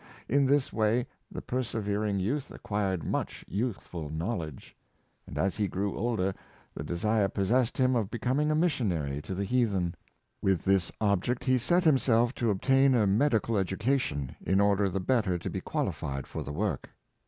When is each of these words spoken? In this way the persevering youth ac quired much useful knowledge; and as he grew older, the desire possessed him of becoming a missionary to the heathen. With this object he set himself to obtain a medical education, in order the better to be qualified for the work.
In 0.27 0.47
this 0.47 0.73
way 0.73 1.05
the 1.31 1.43
persevering 1.43 2.19
youth 2.19 2.51
ac 2.51 2.57
quired 2.63 3.03
much 3.03 3.45
useful 3.47 4.09
knowledge; 4.09 4.75
and 5.27 5.37
as 5.37 5.57
he 5.57 5.67
grew 5.67 5.95
older, 5.95 6.33
the 6.73 6.83
desire 6.83 7.27
possessed 7.29 7.77
him 7.77 7.95
of 7.95 8.09
becoming 8.09 8.49
a 8.49 8.55
missionary 8.55 9.21
to 9.21 9.35
the 9.35 9.43
heathen. 9.45 9.93
With 10.41 10.63
this 10.65 10.91
object 10.99 11.43
he 11.43 11.59
set 11.59 11.83
himself 11.83 12.33
to 12.41 12.49
obtain 12.49 12.95
a 12.95 13.05
medical 13.05 13.57
education, 13.57 14.35
in 14.43 14.59
order 14.59 14.89
the 14.89 14.99
better 14.99 15.37
to 15.37 15.49
be 15.51 15.61
qualified 15.61 16.25
for 16.25 16.41
the 16.41 16.51
work. 16.51 16.89